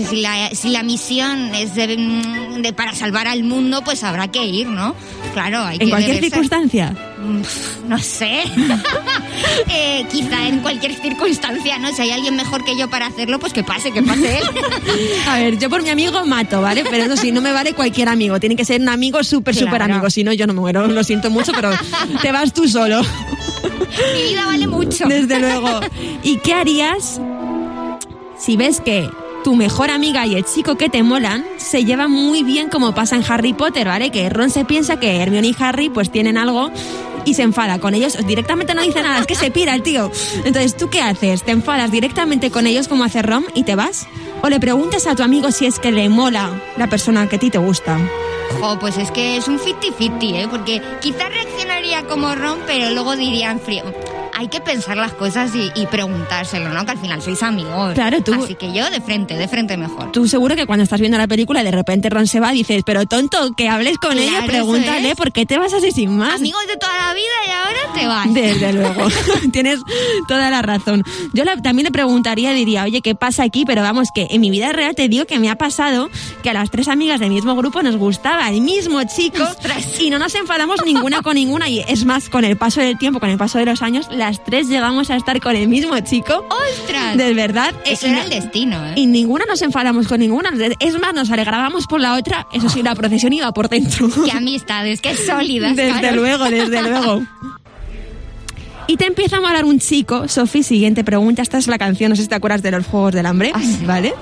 si 0.09 0.17
la, 0.21 0.49
si 0.51 0.69
la 0.69 0.83
misión 0.83 1.53
es 1.55 1.75
de, 1.75 1.87
de 2.59 2.73
para 2.73 2.93
salvar 2.93 3.27
al 3.27 3.43
mundo, 3.43 3.81
pues 3.83 4.03
habrá 4.03 4.27
que 4.29 4.45
ir, 4.45 4.67
¿no? 4.67 4.95
Claro, 5.33 5.63
hay 5.63 5.77
que 5.77 5.83
En 5.85 5.89
cualquier 5.89 6.17
deberse- 6.17 6.21
circunstancia. 6.29 6.95
No 7.87 7.99
sé. 7.99 8.43
Eh, 9.69 10.05
quizá 10.11 10.47
en 10.47 10.59
cualquier 10.59 10.93
circunstancia, 10.95 11.77
¿no? 11.77 11.93
Si 11.93 12.01
hay 12.01 12.11
alguien 12.11 12.35
mejor 12.35 12.63
que 12.63 12.77
yo 12.77 12.89
para 12.89 13.07
hacerlo, 13.07 13.39
pues 13.39 13.51
que 13.53 13.63
pase, 13.63 13.91
que 13.91 14.01
pase 14.01 14.37
él. 14.37 14.43
A 15.27 15.37
ver, 15.37 15.57
yo 15.59 15.69
por 15.69 15.81
mi 15.83 15.89
amigo 15.89 16.25
mato, 16.25 16.61
¿vale? 16.61 16.83
Pero 16.89 17.03
eso 17.05 17.17
sí, 17.17 17.31
no 17.31 17.41
me 17.41 17.51
vale 17.51 17.73
cualquier 17.73 18.09
amigo. 18.09 18.39
Tiene 18.39 18.55
que 18.55 18.63
ser 18.65 18.79
un 18.81 18.89
amigo 18.89 19.23
súper, 19.23 19.53
súper 19.55 19.69
Claro. 19.77 19.93
amigo. 19.95 20.09
Si 20.09 20.23
no, 20.23 20.31
yo 20.33 20.47
no 20.47 20.53
me 20.53 20.61
muero. 20.61 20.87
Lo 20.87 21.03
siento 21.03 21.29
mucho, 21.29 21.51
pero 21.53 21.71
te 22.21 22.31
vas 22.31 22.53
tú 22.53 22.67
solo. 22.67 23.01
Mi 24.15 24.21
vida 24.29 24.45
vale 24.45 24.67
mucho. 24.67 25.05
Desde 25.07 25.39
luego. 25.39 25.79
¿Y 26.23 26.37
qué 26.37 26.53
harías 26.53 27.19
si 28.37 28.57
ves 28.57 28.81
que 28.81 29.09
tu 29.43 29.55
mejor 29.55 29.91
amiga 29.91 30.25
y 30.25 30.35
el 30.35 30.45
chico 30.45 30.75
que 30.75 30.89
te 30.89 31.03
molan 31.03 31.45
se 31.57 31.83
llevan 31.83 32.11
muy 32.11 32.43
bien 32.43 32.69
como 32.69 32.95
pasa 32.95 33.15
en 33.15 33.23
Harry 33.27 33.53
Potter, 33.53 33.87
¿vale? 33.87 34.09
Que 34.09 34.29
Ron 34.29 34.49
se 34.49 34.63
piensa 34.65 34.99
que 34.99 35.17
Hermione 35.17 35.49
y 35.49 35.55
Harry 35.59 35.89
pues 35.89 36.11
tienen 36.11 36.37
algo 36.37 36.71
y 37.25 37.33
se 37.33 37.43
enfada 37.43 37.79
con 37.79 37.93
ellos. 37.93 38.17
Directamente 38.25 38.73
no 38.73 38.81
dice 38.81 39.01
nada, 39.01 39.19
es 39.19 39.27
que 39.27 39.35
se 39.35 39.51
pira 39.51 39.75
el 39.75 39.83
tío. 39.83 40.11
Entonces, 40.45 40.75
¿tú 40.77 40.89
qué 40.89 41.01
haces? 41.01 41.43
¿Te 41.43 41.51
enfadas 41.51 41.91
directamente 41.91 42.51
con 42.51 42.67
ellos 42.67 42.87
como 42.87 43.03
hace 43.03 43.21
Ron 43.21 43.45
y 43.53 43.63
te 43.63 43.75
vas? 43.75 44.07
¿O 44.41 44.49
le 44.49 44.59
preguntas 44.59 45.07
a 45.07 45.15
tu 45.15 45.23
amigo 45.23 45.51
si 45.51 45.65
es 45.65 45.79
que 45.79 45.91
le 45.91 46.09
mola 46.09 46.61
la 46.77 46.87
persona 46.87 47.27
que 47.27 47.35
a 47.35 47.39
ti 47.39 47.49
te 47.49 47.57
gusta? 47.57 47.99
Jo, 48.59 48.77
pues 48.79 48.97
es 48.97 49.11
que 49.11 49.37
es 49.37 49.47
un 49.47 49.59
50-50, 49.59 50.35
¿eh? 50.35 50.47
Porque 50.49 50.81
quizás 51.01 51.29
reaccionaría 51.29 52.03
como 52.05 52.33
Ron, 52.35 52.59
pero 52.65 52.89
luego 52.91 53.15
diría 53.15 53.51
en 53.51 53.59
frío. 53.59 53.83
Hay 54.35 54.47
que 54.47 54.59
pensar 54.61 54.97
las 54.97 55.13
cosas 55.13 55.51
y, 55.55 55.71
y 55.79 55.85
preguntárselo, 55.87 56.69
¿no? 56.73 56.85
Que 56.85 56.91
al 56.91 56.97
final 56.97 57.21
sois 57.21 57.41
amigos. 57.43 57.93
Claro, 57.93 58.21
tú- 58.23 58.33
Así 58.33 58.55
que 58.55 58.73
yo 58.73 58.89
de 58.89 58.99
frente, 59.01 59.35
de 59.35 59.47
frente 59.47 59.77
mejor. 59.77 60.11
Tú 60.11 60.27
seguro 60.27 60.55
que 60.55 60.65
cuando 60.65 60.83
estás 60.83 60.99
viendo 60.99 61.17
la 61.17 61.27
película 61.27 61.61
y 61.61 61.63
de 61.65 61.71
repente 61.71 62.09
Ron 62.09 62.27
se 62.27 62.39
va, 62.39 62.51
dices, 62.51 62.83
pero 62.85 63.05
tonto, 63.05 63.53
que 63.55 63.69
hables 63.69 63.97
con 63.97 64.11
Claro, 64.13 64.27
ella, 64.27 64.45
pregúntale 64.45 65.11
es. 65.11 65.15
por 65.15 65.31
qué 65.31 65.45
te 65.45 65.57
vas 65.57 65.73
así 65.73 65.91
sin 65.91 66.17
más. 66.17 66.35
Amigos 66.39 66.61
de 66.67 66.77
toda 66.77 66.93
la 66.97 67.13
vida 67.13 67.23
y 67.47 67.51
ahora 67.51 67.93
te 67.99 68.07
vas. 68.07 68.33
Desde 68.33 68.73
luego, 68.79 69.07
tienes 69.51 69.79
toda 70.27 70.49
la 70.49 70.61
razón. 70.61 71.03
Yo 71.33 71.43
la- 71.43 71.57
también 71.61 71.85
le 71.85 71.91
preguntaría, 71.91 72.51
diría, 72.53 72.83
oye, 72.83 73.01
¿qué 73.01 73.15
pasa 73.15 73.43
aquí? 73.43 73.65
Pero 73.65 73.81
vamos, 73.81 74.09
que 74.13 74.27
en 74.31 74.41
mi 74.41 74.49
vida 74.49 74.71
real 74.71 74.95
te 74.95 75.07
digo 75.09 75.25
que 75.25 75.39
me 75.39 75.49
ha 75.49 75.55
pasado 75.55 76.09
que 76.41 76.49
a 76.49 76.53
las 76.53 76.71
tres 76.71 76.87
amigas 76.87 77.19
del 77.19 77.29
mismo 77.29 77.55
grupo 77.55 77.81
nos 77.83 77.95
gustaba 77.97 78.49
el 78.49 78.61
mismo 78.61 79.01
chico 79.03 79.43
Ostras. 79.43 79.99
y 79.99 80.09
no 80.09 80.19
nos 80.19 80.33
enfadamos 80.35 80.79
ninguna 80.85 81.21
con 81.21 81.35
ninguna. 81.35 81.69
Y 81.69 81.79
es 81.87 82.05
más, 82.05 82.29
con 82.29 82.43
el 82.45 82.57
paso 82.57 82.81
del 82.81 82.97
tiempo, 82.97 83.19
con 83.19 83.29
el 83.29 83.37
paso 83.37 83.57
de 83.59 83.65
los 83.65 83.81
años, 83.81 84.07
las 84.23 84.43
tres 84.43 84.69
llegamos 84.69 85.09
a 85.09 85.15
estar 85.17 85.39
con 85.41 85.55
el 85.55 85.67
mismo 85.67 85.99
chico. 85.99 86.45
¡Ostras! 86.79 87.17
De 87.17 87.33
verdad. 87.33 87.73
Eso 87.85 88.07
era 88.07 88.23
el 88.23 88.29
no- 88.29 88.35
destino, 88.35 88.85
¿eh? 88.87 88.93
Y 88.95 89.05
ninguna 89.05 89.43
nos 89.45 89.61
enfadamos 89.61 90.07
con 90.07 90.19
ninguna. 90.21 90.51
Es 90.79 90.97
más, 90.99 91.13
nos 91.13 91.29
alegrábamos 91.29 91.87
por 91.87 91.99
la 91.99 92.13
otra. 92.15 92.47
Eso 92.53 92.69
sí, 92.69 92.81
la 92.83 92.95
procesión 92.95 93.33
iba 93.33 93.51
por 93.53 93.67
dentro. 93.69 94.07
Qué 94.25 94.31
amistades, 94.31 95.01
qué 95.01 95.15
sólidas. 95.15 95.75
Desde 95.75 96.11
luego, 96.13 96.45
desde 96.45 96.81
luego. 96.89 97.21
Y 98.87 98.97
te 98.97 99.05
empieza 99.05 99.37
a 99.37 99.41
molar 99.41 99.65
un 99.65 99.79
chico, 99.79 100.27
Sofi, 100.27 100.61
siguiente 100.63 101.03
pregunta, 101.03 101.41
esta 101.41 101.57
es 101.57 101.67
la 101.67 101.77
canción, 101.77 102.09
no 102.09 102.15
sé 102.15 102.23
si 102.23 102.27
te 102.27 102.35
acuerdas 102.35 102.61
de 102.61 102.71
los 102.71 102.85
Juegos 102.85 103.13
del 103.13 103.25
Hambre, 103.25 103.51
sí. 103.59 103.79
¿vale? 103.85 104.13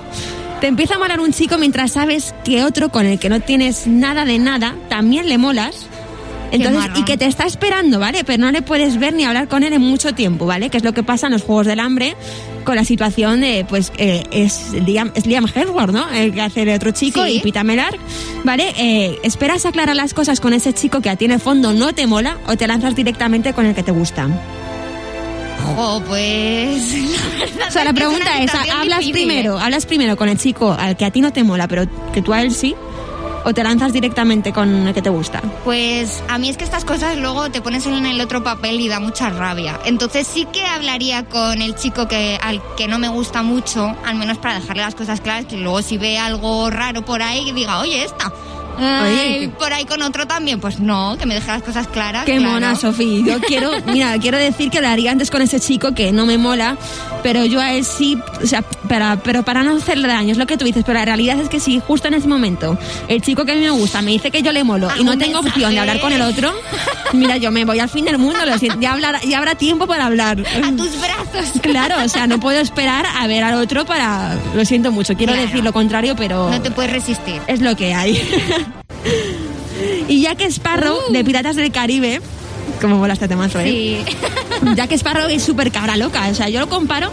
Te 0.60 0.68
empieza 0.68 0.94
a 0.94 0.98
molar 0.98 1.18
un 1.20 1.32
chico 1.32 1.58
mientras 1.58 1.92
sabes 1.92 2.32
que 2.44 2.64
otro 2.64 2.90
con 2.90 3.04
el 3.06 3.18
que 3.18 3.28
no 3.28 3.40
tienes 3.40 3.88
nada 3.88 4.24
de 4.24 4.38
nada, 4.38 4.76
también 4.88 5.28
le 5.28 5.36
molas. 5.36 5.86
Entonces, 6.52 6.90
y 6.96 7.04
que 7.04 7.16
te 7.16 7.26
está 7.26 7.44
esperando, 7.46 7.98
¿vale? 7.98 8.24
Pero 8.24 8.42
no 8.42 8.52
le 8.52 8.62
puedes 8.62 8.98
ver 8.98 9.14
ni 9.14 9.24
hablar 9.24 9.48
con 9.48 9.62
él 9.64 9.72
en 9.72 9.82
mucho 9.82 10.12
tiempo, 10.14 10.46
¿vale? 10.46 10.70
Que 10.70 10.76
es 10.76 10.84
lo 10.84 10.92
que 10.92 11.02
pasa 11.02 11.26
en 11.26 11.32
los 11.32 11.42
Juegos 11.42 11.66
del 11.66 11.80
Hambre 11.80 12.14
con 12.64 12.76
la 12.76 12.84
situación 12.84 13.40
de, 13.40 13.64
pues, 13.68 13.92
eh, 13.96 14.22
es, 14.30 14.72
Liam, 14.72 15.10
es 15.14 15.26
Liam 15.26 15.46
Hemsworth, 15.52 15.92
¿no? 15.92 16.08
El 16.10 16.32
que 16.32 16.42
hace 16.42 16.62
el 16.62 16.68
otro 16.70 16.90
chico 16.92 17.24
Sí. 17.24 17.36
y 17.36 17.40
Pita 17.40 17.64
Melar, 17.64 17.94
¿vale? 18.44 18.72
Eh, 18.76 19.18
¿Esperas 19.24 19.66
aclarar 19.66 19.96
las 19.96 20.14
cosas 20.14 20.40
con 20.40 20.52
ese 20.52 20.72
chico 20.72 21.00
que 21.00 21.10
a 21.10 21.16
ti 21.16 21.24
en 21.24 21.32
el 21.32 21.40
fondo 21.40 21.72
no 21.72 21.92
te 21.94 22.06
mola 22.06 22.38
o 22.46 22.56
te 22.56 22.66
lanzas 22.66 22.94
directamente 22.94 23.52
con 23.52 23.66
el 23.66 23.74
que 23.74 23.82
te 23.82 23.90
gusta? 23.92 24.28
Jo, 25.76 26.02
pues. 26.06 26.94
La 27.58 27.68
O 27.68 27.70
sea, 27.70 27.84
la 27.84 27.92
pregunta 27.92 28.42
es, 28.42 28.50
¿hablas 28.54 28.98
difícil, 29.00 29.12
primero, 29.12 29.58
¿eh? 29.58 29.62
hablas 29.62 29.86
primero 29.86 30.16
con 30.16 30.28
el 30.28 30.36
chico 30.38 30.76
al 30.78 30.96
que 30.96 31.04
a 31.04 31.10
ti 31.10 31.20
no 31.20 31.32
te 31.32 31.44
mola, 31.44 31.66
pero 31.68 31.84
que 32.12 32.20
tú 32.20 32.32
a 32.32 32.42
él 32.42 32.52
sí? 32.52 32.74
¿O 33.44 33.52
te 33.52 33.62
lanzas 33.62 33.92
directamente 33.92 34.52
con 34.52 34.86
el 34.86 34.94
que 34.94 35.02
te 35.02 35.10
gusta? 35.10 35.40
Pues 35.64 36.22
a 36.28 36.38
mí 36.38 36.48
es 36.48 36.56
que 36.56 36.64
estas 36.64 36.84
cosas 36.84 37.16
luego 37.16 37.50
te 37.50 37.60
pones 37.60 37.86
en 37.86 38.06
el 38.06 38.20
otro 38.20 38.42
papel 38.42 38.80
y 38.80 38.88
da 38.88 39.00
mucha 39.00 39.30
rabia. 39.30 39.80
Entonces 39.84 40.26
sí 40.26 40.46
que 40.52 40.64
hablaría 40.64 41.24
con 41.24 41.60
el 41.60 41.74
chico 41.74 42.06
que 42.06 42.38
al 42.40 42.62
que 42.76 42.88
no 42.88 42.98
me 42.98 43.08
gusta 43.08 43.42
mucho, 43.42 43.96
al 44.04 44.16
menos 44.16 44.38
para 44.38 44.54
dejarle 44.54 44.82
las 44.82 44.94
cosas 44.94 45.20
claras, 45.20 45.46
que 45.46 45.56
luego 45.56 45.82
si 45.82 45.98
ve 45.98 46.18
algo 46.18 46.70
raro 46.70 47.04
por 47.04 47.22
ahí, 47.22 47.52
diga, 47.52 47.80
oye, 47.80 48.04
esta. 48.04 48.32
Ay, 48.78 49.36
Oye. 49.38 49.48
por 49.58 49.72
ahí 49.72 49.84
con 49.84 50.02
otro 50.02 50.26
también, 50.26 50.60
pues 50.60 50.80
no, 50.80 51.16
que 51.18 51.26
me 51.26 51.34
deje 51.34 51.46
las 51.48 51.62
cosas 51.62 51.86
claras. 51.88 52.24
Qué 52.24 52.36
claro. 52.38 52.52
mona, 52.52 52.74
Sofía. 52.76 53.22
Yo 53.26 53.40
quiero, 53.46 53.70
mira, 53.86 54.18
quiero 54.18 54.38
decir 54.38 54.70
que 54.70 54.80
lo 54.80 54.88
haría 54.88 55.10
antes 55.12 55.30
con 55.30 55.42
ese 55.42 55.60
chico 55.60 55.94
que 55.94 56.12
no 56.12 56.26
me 56.26 56.38
mola, 56.38 56.76
pero 57.22 57.44
yo 57.44 57.60
a 57.60 57.72
él 57.72 57.84
sí, 57.84 58.18
o 58.42 58.46
sea, 58.46 58.62
para, 58.62 59.16
pero 59.22 59.42
para 59.44 59.62
no 59.62 59.76
hacerle 59.76 60.08
daño, 60.08 60.32
es 60.32 60.38
lo 60.38 60.46
que 60.46 60.56
tú 60.56 60.64
dices, 60.64 60.82
pero 60.86 60.98
la 60.98 61.04
realidad 61.04 61.38
es 61.40 61.48
que 61.48 61.60
si 61.60 61.80
justo 61.80 62.08
en 62.08 62.14
ese 62.14 62.28
momento 62.28 62.78
el 63.08 63.22
chico 63.22 63.44
que 63.44 63.52
a 63.52 63.54
mí 63.54 63.60
me 63.60 63.70
gusta 63.70 64.02
me 64.02 64.10
dice 64.10 64.30
que 64.30 64.42
yo 64.42 64.52
le 64.52 64.64
molo 64.64 64.88
y 64.98 65.04
no 65.04 65.16
tengo 65.18 65.38
opción 65.38 65.54
mensaje. 65.70 65.74
de 65.74 65.80
hablar 65.80 66.00
con 66.00 66.12
el 66.12 66.22
otro, 66.22 66.52
mira, 67.12 67.36
yo 67.36 67.50
me 67.50 67.64
voy 67.64 67.78
al 67.78 67.88
fin 67.88 68.04
del 68.04 68.18
mundo, 68.18 68.44
lo 68.44 68.58
siento, 68.58 68.80
ya, 68.80 68.92
hablará- 68.94 69.22
ya 69.22 69.38
habrá 69.38 69.54
tiempo 69.54 69.86
para 69.86 70.06
hablar. 70.06 70.38
A 70.62 70.70
tus 70.72 70.98
brazos. 71.00 71.52
Claro, 71.62 71.94
o 72.04 72.08
sea, 72.08 72.26
no 72.26 72.38
puedo 72.40 72.58
esperar 72.60 73.06
a 73.06 73.26
ver 73.26 73.42
al 73.44 73.54
otro 73.54 73.84
para... 73.84 74.36
Lo 74.54 74.64
siento 74.64 74.90
mucho, 74.92 75.14
quiero 75.16 75.32
Claro. 75.32 75.46
decir 75.48 75.64
lo 75.64 75.72
contrario, 75.72 76.14
pero 76.16 76.50
No 76.50 76.60
te 76.60 76.70
puedes 76.70 76.92
resistir. 76.92 77.40
es 77.46 77.60
lo 77.60 77.74
que 77.76 77.94
hay. 77.94 78.20
Y 80.08 80.20
Jack 80.22 80.40
Sparrow, 80.42 80.98
Uh. 81.08 81.12
de 81.12 81.24
Piratas 81.24 81.56
del 81.56 81.70
Caribe, 81.72 82.20
como 82.80 82.96
mola 82.98 83.14
este 83.14 83.28
temazo, 83.28 83.58
¿eh? 83.60 83.70
Sí. 83.70 84.14
Jack 84.76 84.92
Sparrow 84.92 85.28
es 85.28 85.42
súper 85.42 85.70
cabra 85.72 85.96
loca. 85.96 86.28
O 86.30 86.34
sea, 86.34 86.48
yo 86.48 86.60
lo 86.60 86.68
comparo 86.68 87.10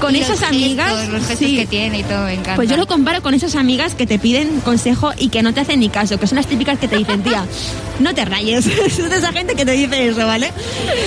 con 0.00 0.16
Y 0.16 0.18
esas 0.18 0.40
los 0.40 0.42
amigas. 0.48 0.88
gestos, 0.90 1.08
los 1.12 1.26
gestos 1.26 1.48
sí. 1.48 1.56
que 1.56 1.66
tiene 1.66 2.00
y 2.00 2.02
todo, 2.02 2.24
me 2.24 2.32
encanta. 2.32 2.56
Pues 2.56 2.68
yo 2.68 2.76
lo 2.76 2.86
comparo 2.88 3.22
con 3.22 3.34
esas 3.34 3.54
amigas 3.54 3.94
que 3.94 4.04
te 4.06 4.18
piden 4.18 4.60
consejo 4.60 5.12
y 5.16 5.28
que 5.28 5.42
no 5.42 5.54
te 5.54 5.60
hacen 5.60 5.78
ni 5.78 5.88
caso, 5.90 6.18
que 6.18 6.26
son 6.26 6.36
las 6.36 6.46
típicas 6.48 6.76
que 6.78 6.88
te 6.88 6.96
dicen, 6.96 7.22
tía, 7.22 7.44
no 8.00 8.12
te 8.12 8.24
rayes. 8.24 8.66
Es 8.86 8.96
de 9.10 9.16
esa 9.16 9.32
gente 9.32 9.54
que 9.54 9.64
te 9.64 9.72
dice 9.72 10.08
eso, 10.08 10.26
¿vale? 10.26 10.50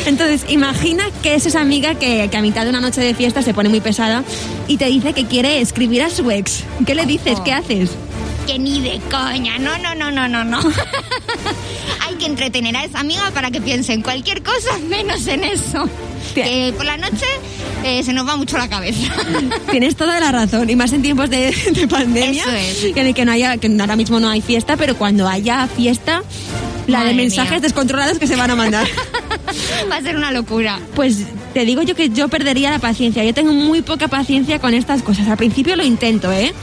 Entonces, 0.06 0.46
imagina 0.50 1.04
que 1.22 1.36
es 1.36 1.46
esa 1.46 1.60
amiga 1.60 1.96
que, 1.96 2.30
que 2.30 2.38
a 2.38 2.42
mitad 2.42 2.64
de 2.64 2.70
una 2.70 2.80
noche 2.80 3.02
de 3.02 3.14
fiesta 3.14 3.42
se 3.42 3.54
pone 3.54 3.68
muy 3.68 3.82
pesada 3.82 4.24
y 4.70 4.78
te 4.78 4.86
dice 4.86 5.12
que 5.12 5.26
quiere 5.26 5.60
escribir 5.60 6.02
a 6.04 6.10
su 6.10 6.32
ex. 6.32 6.64
¿Qué 6.86 6.96
le 6.96 7.06
dices? 7.06 7.40
¿Qué 7.44 7.52
haces? 7.52 7.90
Que 8.48 8.60
ni 8.60 8.80
de 8.80 9.00
coña, 9.10 9.58
no, 9.58 9.78
no, 9.80 9.96
no, 9.96 10.12
no, 10.12 10.28
no, 10.28 10.44
no. 10.44 10.60
Hay 12.08 12.16
que 12.16 12.26
entretener 12.28 12.76
a 12.78 12.86
esa 12.86 13.00
amiga 13.00 13.32
para 13.32 13.50
que 13.50 13.60
piense 13.60 13.94
en 13.94 14.02
cualquier 14.04 14.44
cosa 14.44 14.78
menos 14.88 15.26
en 15.28 15.44
eso. 15.44 15.90
Que 16.36 16.74
por 16.76 16.86
la 16.86 16.98
noche 16.98 17.26
eh, 17.84 18.04
se 18.04 18.14
nos 18.14 18.28
va 18.28 18.36
mucho 18.36 18.58
la 18.58 18.68
cabeza. 18.68 19.12
Tienes 19.72 19.96
toda 19.96 20.20
la 20.20 20.32
razón, 20.32 20.70
y 20.70 20.76
más 20.76 20.92
en 20.94 21.02
tiempos 21.02 21.30
de, 21.30 21.52
de 21.72 21.88
pandemia, 21.88 22.44
Eso 22.44 22.52
es. 22.52 22.84
en 22.98 23.08
el 23.08 23.14
que 23.16 23.26
no 23.26 23.32
haya, 23.32 23.58
que 23.58 23.68
ahora 23.80 23.96
mismo 23.96 24.20
no 24.20 24.30
hay 24.30 24.42
fiesta, 24.42 24.78
pero 24.78 24.96
cuando 24.98 25.28
haya 25.28 25.68
fiesta, 25.68 26.22
la 26.88 27.00
de 27.00 27.06
Madre 27.06 27.14
mensajes 27.16 27.52
mía. 27.52 27.60
descontrolados 27.62 28.20
que 28.20 28.28
se 28.28 28.36
van 28.36 28.52
a 28.52 28.56
mandar. 28.56 28.88
Va 29.92 29.98
a 29.98 30.02
ser 30.02 30.16
una 30.18 30.32
locura. 30.32 30.80
Pues 30.96 31.20
te 31.54 31.66
digo 31.66 31.82
yo 31.82 31.96
que 31.96 32.10
yo 32.10 32.28
perdería 32.28 32.70
la 32.72 32.80
paciencia. 32.80 33.24
Yo 33.24 33.34
tengo 33.34 33.54
muy 33.54 33.82
poca 33.82 34.08
paciencia 34.08 34.60
con 34.60 34.74
estas 34.74 35.02
cosas. 35.02 35.28
Al 35.28 35.38
principio 35.38 35.76
lo 35.76 35.84
intento, 35.84 36.32
¿eh? 36.32 36.54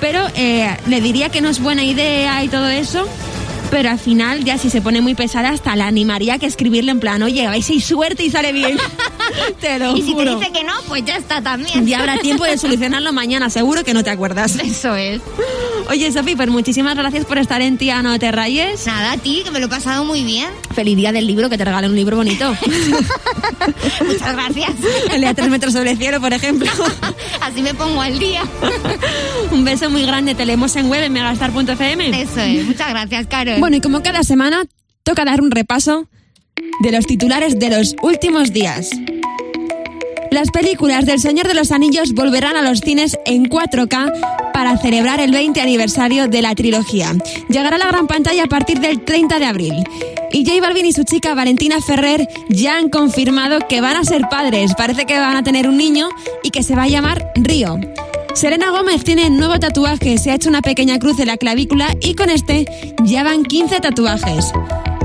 Pero 0.00 0.26
eh, 0.34 0.68
le 0.86 1.00
diría 1.00 1.28
que 1.28 1.40
no 1.40 1.48
es 1.48 1.60
buena 1.60 1.84
idea 1.84 2.42
y 2.42 2.48
todo 2.48 2.68
eso. 2.68 3.06
Pero 3.70 3.88
al 3.90 4.00
final, 4.00 4.42
ya 4.44 4.58
si 4.58 4.68
se 4.68 4.82
pone 4.82 5.00
muy 5.00 5.14
pesada, 5.14 5.50
hasta 5.50 5.76
la 5.76 5.86
animaría 5.86 6.38
que 6.38 6.46
escribirle 6.46 6.90
en 6.90 6.98
plan, 6.98 7.22
oye, 7.22 7.46
vais 7.46 7.70
hay 7.70 7.80
suerte 7.80 8.24
y 8.24 8.30
sale 8.30 8.50
bien. 8.52 8.76
te 9.60 9.78
lo 9.78 9.96
Y 9.96 10.02
si 10.02 10.08
te 10.08 10.12
juro. 10.14 10.38
dice 10.40 10.50
que 10.50 10.64
no, 10.64 10.72
pues 10.88 11.04
ya 11.04 11.16
está 11.16 11.40
también. 11.40 11.86
Ya 11.86 12.00
habrá 12.00 12.18
tiempo 12.18 12.44
de 12.44 12.58
solucionarlo 12.58 13.12
mañana, 13.12 13.48
seguro 13.48 13.84
que 13.84 13.94
no 13.94 14.02
te 14.02 14.10
acuerdas. 14.10 14.56
Eso 14.56 14.96
es. 14.96 15.20
Oye, 15.88 16.12
Sofi, 16.12 16.36
pues 16.36 16.48
muchísimas 16.48 16.96
gracias 16.96 17.24
por 17.24 17.38
estar 17.38 17.60
en 17.60 17.78
Tía 17.78 18.02
No 18.02 18.18
Te 18.18 18.30
Rayes. 18.30 18.86
Nada, 18.86 19.12
a 19.12 19.16
ti, 19.16 19.42
que 19.44 19.50
me 19.50 19.60
lo 19.60 19.66
he 19.66 19.68
pasado 19.68 20.04
muy 20.04 20.24
bien. 20.24 20.48
Feliz 20.74 20.96
día 20.96 21.12
del 21.12 21.26
libro, 21.26 21.48
que 21.48 21.58
te 21.58 21.64
regalen 21.64 21.90
un 21.90 21.96
libro 21.96 22.16
bonito. 22.16 22.54
Muchas 24.06 24.32
gracias. 24.32 24.70
El 25.12 25.24
a 25.24 25.34
tres 25.34 25.48
metros 25.48 25.72
sobre 25.72 25.92
el 25.92 25.98
cielo, 25.98 26.20
por 26.20 26.32
ejemplo. 26.32 26.70
Así 27.40 27.62
me 27.62 27.74
pongo 27.74 28.00
al 28.00 28.18
día. 28.18 28.42
Un 29.50 29.64
beso 29.64 29.90
muy 29.90 30.02
grande, 30.02 30.34
te 30.34 30.46
leemos 30.46 30.76
en 30.76 30.88
web 30.88 31.02
en 31.02 31.12
megastar.fm. 31.12 32.22
Eso 32.22 32.40
es. 32.40 32.64
Muchas 32.64 32.90
gracias, 32.90 33.26
Carol. 33.26 33.60
Bueno, 33.60 33.76
y 33.76 33.80
como 33.80 34.02
cada 34.02 34.22
semana, 34.22 34.64
toca 35.02 35.24
dar 35.24 35.40
un 35.40 35.50
repaso 35.50 36.08
de 36.80 36.92
los 36.92 37.06
titulares 37.06 37.58
de 37.58 37.70
los 37.70 37.94
últimos 38.02 38.52
días. 38.52 38.90
Las 40.30 40.52
películas 40.52 41.06
del 41.06 41.18
Señor 41.18 41.48
de 41.48 41.54
los 41.54 41.72
Anillos 41.72 42.14
volverán 42.14 42.56
a 42.56 42.62
los 42.62 42.80
cines 42.80 43.18
en 43.26 43.48
4K 43.48 44.52
para 44.52 44.78
celebrar 44.78 45.18
el 45.18 45.32
20 45.32 45.60
aniversario 45.60 46.28
de 46.28 46.40
la 46.40 46.54
trilogía. 46.54 47.16
Llegará 47.48 47.76
a 47.76 47.78
la 47.80 47.88
gran 47.88 48.06
pantalla 48.06 48.44
a 48.44 48.46
partir 48.46 48.78
del 48.78 49.04
30 49.04 49.40
de 49.40 49.44
abril. 49.44 49.74
Y 50.32 50.44
J 50.44 50.60
Balvin 50.60 50.86
y 50.86 50.92
su 50.92 51.02
chica 51.02 51.34
Valentina 51.34 51.80
Ferrer 51.80 52.28
ya 52.48 52.76
han 52.76 52.90
confirmado 52.90 53.58
que 53.68 53.80
van 53.80 53.96
a 53.96 54.04
ser 54.04 54.28
padres. 54.28 54.74
Parece 54.76 55.04
que 55.04 55.18
van 55.18 55.36
a 55.36 55.42
tener 55.42 55.68
un 55.68 55.76
niño 55.76 56.08
y 56.44 56.50
que 56.50 56.62
se 56.62 56.76
va 56.76 56.84
a 56.84 56.88
llamar 56.88 57.32
Río. 57.34 57.80
Serena 58.34 58.70
Gómez 58.70 59.02
tiene 59.02 59.28
nuevo 59.30 59.58
tatuaje, 59.58 60.16
se 60.16 60.30
ha 60.30 60.36
hecho 60.36 60.48
una 60.48 60.62
pequeña 60.62 61.00
cruz 61.00 61.18
en 61.18 61.26
la 61.26 61.36
clavícula 61.36 61.96
y 62.00 62.14
con 62.14 62.30
este 62.30 62.66
ya 63.02 63.24
van 63.24 63.42
15 63.42 63.80
tatuajes. 63.80 64.52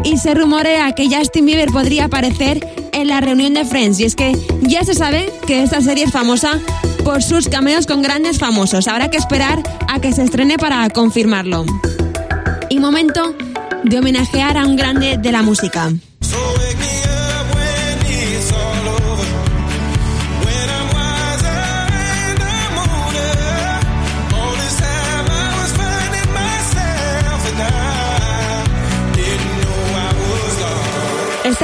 Y 0.04 0.18
se 0.18 0.36
rumorea 0.36 0.92
que 0.92 1.10
Justin 1.10 1.48
Bieber 1.48 1.70
podría 1.72 2.06
aparecer 2.06 2.85
en 2.96 3.08
la 3.10 3.22
reunión 3.22 3.54
de 3.54 3.66
Friends. 3.66 4.00
Y 4.00 4.06
es 4.06 4.16
que 4.16 4.36
ya 4.62 4.84
se 4.84 4.96
sabe 4.96 5.32
que 5.46 5.62
esta 5.62 5.82
serie 5.82 6.06
es 6.06 6.12
famosa 6.12 6.60
por 7.04 7.22
sus 7.22 7.48
cameos 7.48 7.86
con 7.86 8.02
grandes 8.02 8.40
famosos. 8.40 8.88
Habrá 8.88 9.12
que 9.12 9.18
esperar 9.18 9.62
a 9.88 10.00
que 10.00 10.12
se 10.12 10.24
estrene 10.24 10.58
para 10.58 10.90
confirmarlo. 10.90 11.66
Y 12.70 12.80
momento 12.80 13.36
de 13.84 14.00
homenajear 14.00 14.58
a 14.58 14.66
un 14.66 14.76
grande 14.76 15.18
de 15.18 15.32
la 15.32 15.44
música. 15.44 15.92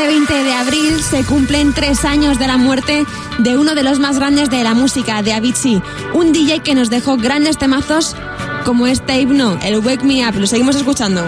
Este 0.01 0.13
20 0.13 0.43
de 0.43 0.53
abril 0.53 1.03
se 1.03 1.23
cumplen 1.23 1.73
tres 1.73 2.05
años 2.05 2.39
de 2.39 2.47
la 2.47 2.57
muerte 2.57 3.05
de 3.37 3.55
uno 3.55 3.75
de 3.75 3.83
los 3.83 3.99
más 3.99 4.17
grandes 4.17 4.49
de 4.49 4.63
la 4.63 4.73
música, 4.73 5.21
de 5.21 5.31
Avicii, 5.31 5.79
un 6.15 6.31
DJ 6.31 6.61
que 6.61 6.73
nos 6.73 6.89
dejó 6.89 7.17
grandes 7.17 7.59
temazos 7.59 8.15
como 8.65 8.87
este 8.87 9.21
himno, 9.21 9.59
el 9.61 9.77
Wake 9.77 10.03
Me 10.03 10.27
Up. 10.27 10.39
Lo 10.39 10.47
seguimos 10.47 10.75
escuchando. 10.75 11.23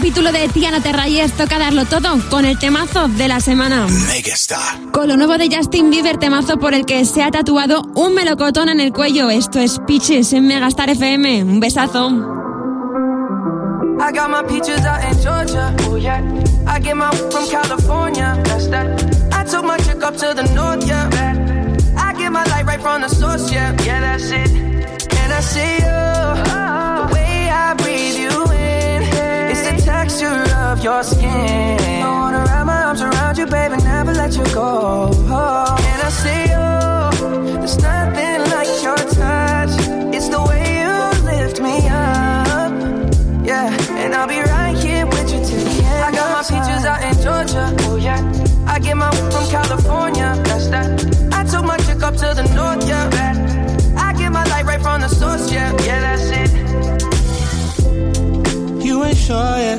Capítulo 0.00 0.32
de 0.32 0.48
Tía 0.48 0.70
No 0.70 0.80
Te 0.80 0.92
Rayes, 0.92 1.34
toca 1.34 1.58
darlo 1.58 1.84
todo 1.84 2.18
con 2.30 2.46
el 2.46 2.58
temazo 2.58 3.06
de 3.06 3.28
la 3.28 3.38
semana. 3.38 3.86
Megastar. 4.06 4.90
Con 4.92 5.08
lo 5.08 5.18
nuevo 5.18 5.36
de 5.36 5.54
Justin 5.54 5.90
Bieber, 5.90 6.16
temazo 6.16 6.58
por 6.58 6.72
el 6.72 6.86
que 6.86 7.04
se 7.04 7.22
ha 7.22 7.30
tatuado 7.30 7.82
un 7.94 8.14
melocotón 8.14 8.70
en 8.70 8.80
el 8.80 8.94
cuello. 8.94 9.28
Esto 9.28 9.58
es 9.58 9.78
Pitches 9.86 10.32
en 10.32 10.46
Megastar 10.46 10.88
FM. 10.88 11.44
Un 11.44 11.60
besazo. 11.60 12.08
I 14.00 14.10
got 14.10 14.30
my 14.30 14.42
peaches 14.48 14.86
out 14.86 15.04
in 15.04 15.20
Georgia. 15.20 15.76
Oh 15.86 15.96
yeah. 15.96 16.22
I 16.66 16.80
get 16.80 16.96
my 16.96 17.10
from 17.30 17.46
California. 17.50 18.40
That's 18.44 18.68
that. 18.68 19.02
I 19.34 19.44
took 19.44 19.66
my 19.66 19.76
chick 19.76 20.02
up 20.02 20.16
to 20.16 20.32
the 20.34 20.50
north, 20.54 20.82
yeah. 20.88 21.10
I 21.98 22.14
get 22.14 22.32
my 22.32 22.44
light 22.44 22.64
right 22.64 22.80
from 22.80 23.02
the 23.02 23.08
source, 23.10 23.52
yeah. 23.52 23.76
Yeah, 23.84 24.00
that's 24.00 24.30
it. 24.30 24.50
And 24.50 25.30
I 25.30 25.40
see 25.40 25.76
you. 25.84 26.09
Texture 30.80 30.92
your 30.92 31.02
skin. 31.02 32.02
I 32.02 32.08
wanna 32.08 32.38
wrap 32.38 32.66
my 32.66 32.82
arms 32.84 33.02
around 33.02 33.38
you, 33.38 33.46
baby, 33.46 33.76
never 33.82 34.12
let 34.12 34.36
you 34.36 34.44
go. 34.54 35.10
And 35.12 36.02
I 36.02 36.10
see 36.10 36.42
you. 36.52 37.58
There's 37.58 37.78
nothing 37.78 38.40
like 38.50 38.82
your 38.82 38.96
touch. 38.96 39.70
It's 40.14 40.28
the 40.28 40.40
way 40.48 40.80
you 40.80 40.92
lift 41.24 41.60
me 41.60 41.76
up. 41.88 42.72
Yeah, 43.44 43.70
and 43.98 44.14
I'll 44.14 44.28
be 44.28 44.40
right 44.40 44.76
here 44.76 45.06
with 45.06 45.32
you 45.32 45.40
till 45.44 45.64
the 45.64 45.82
end. 45.84 46.04
I 46.04 46.12
got 46.12 46.30
my 46.36 46.42
peaches 46.42 46.84
out 46.84 47.02
in 47.02 47.14
Georgia. 47.22 47.76
Oh 47.88 47.96
yeah. 47.96 48.20
I 48.66 48.78
get 48.78 48.96
my 48.96 49.10
from 49.10 49.48
California. 49.50 50.34
That's 50.44 50.68
that. 50.68 51.02
I 51.32 51.44
took 51.44 51.64
my 51.64 51.76
chick 51.78 52.02
up 52.02 52.14
to 52.14 52.34
the 52.34 52.44
north. 52.54 52.86
Yeah. 52.88 53.08
I 53.96 54.12
get 54.14 54.30
my 54.32 54.44
light 54.44 54.64
right 54.64 54.80
from 54.80 55.00
the 55.00 55.08
source. 55.08 55.52
Yeah, 55.52 55.72
yeah, 55.84 56.00
that's 56.00 56.30
it. 56.30 56.50
You 58.84 59.04
ain't 59.04 59.16
sure 59.16 59.58
yet, 59.58 59.78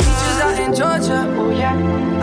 Georgia. 0.81 1.21
Oh 1.37 1.51
yeah. 1.51 1.77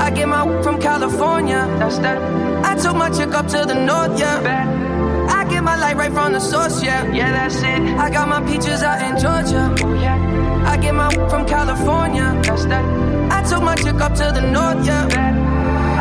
I 0.04 0.10
get 0.10 0.26
my 0.26 0.42
from 0.64 0.80
California. 0.80 1.60
That's 1.78 1.98
that. 1.98 2.18
I 2.64 2.74
took 2.74 2.96
my 2.96 3.08
chick 3.08 3.32
up 3.32 3.46
to 3.54 3.58
the 3.64 3.74
north. 3.74 4.18
Yeah. 4.18 5.28
I 5.30 5.44
get 5.48 5.62
my 5.62 5.76
light 5.76 5.96
right 5.96 6.12
from 6.12 6.32
the 6.32 6.40
source. 6.40 6.82
Yeah. 6.82 7.06
Yeah, 7.12 7.30
that's 7.30 7.62
it. 7.62 7.80
I 8.04 8.10
got 8.10 8.26
my 8.28 8.40
peaches 8.48 8.82
out 8.82 8.98
in 9.06 9.14
Georgia. 9.22 9.62
Oh 9.84 9.94
yeah. 9.94 10.18
I 10.72 10.76
get 10.76 10.92
my 10.92 11.08
from 11.30 11.46
California. 11.46 12.26
That's 12.42 12.64
that. 12.64 12.84
I 13.30 13.48
took 13.48 13.62
my 13.62 13.76
chick 13.76 14.00
up 14.06 14.14
to 14.14 14.26
the 14.34 14.42
north. 14.42 14.84
Yeah. 14.84 15.06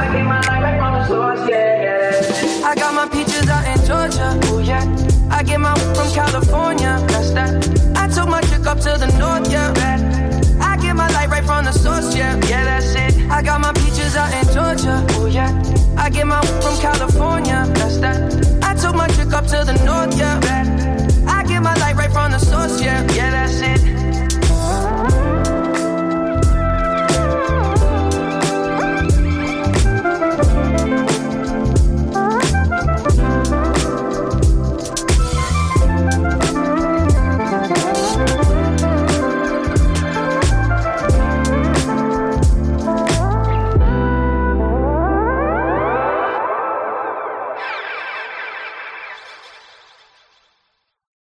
I 0.01 0.05
get 0.13 0.25
my 0.25 0.41
light 0.47 0.61
right 0.65 0.79
from 0.81 0.93
the 0.97 1.05
source. 1.05 1.47
Yeah. 1.47 1.83
yeah. 1.85 2.69
I 2.69 2.73
got 2.73 2.91
my 2.95 3.07
peaches 3.07 3.47
out 3.55 3.65
in 3.71 3.77
Georgia. 3.85 4.29
Oh 4.49 4.57
yeah. 4.57 4.83
I 5.29 5.43
get 5.43 5.59
my 5.59 5.75
from 5.93 6.09
California. 6.11 6.97
That's 7.07 7.29
that. 7.37 7.53
I 7.95 8.07
took 8.07 8.27
my 8.27 8.41
chick 8.49 8.65
up 8.65 8.79
to 8.79 8.97
the 8.97 9.09
north. 9.19 9.45
Yeah. 9.51 9.71
I 9.77 10.16
on 11.57 11.63
the 11.63 11.71
source, 11.71 12.15
yeah, 12.15 12.35
yeah, 12.47 12.63
that's 12.63 12.93
it. 12.93 13.29
I 13.31 13.41
got 13.41 13.59
my 13.59 13.73
peaches 13.73 14.15
out 14.15 14.31
in 14.31 14.45
Georgia, 14.53 15.05
oh 15.17 15.25
yeah. 15.25 15.51
I 15.97 16.09
get 16.09 16.27
my 16.27 16.39
from 16.61 16.77
California, 16.79 17.65
that's 17.73 17.97
that. 17.97 18.19
I 18.63 18.75
took 18.75 18.95
my 18.95 19.07
trip 19.07 19.33
up 19.33 19.45
to 19.47 19.63
the 19.65 19.73
north, 19.83 20.15
yeah. 20.17 21.06